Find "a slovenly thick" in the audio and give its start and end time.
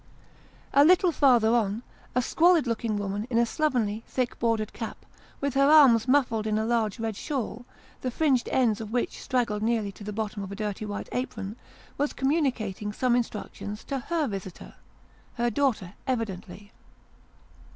3.37-4.39